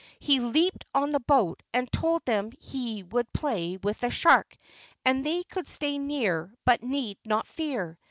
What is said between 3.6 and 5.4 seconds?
with the shark and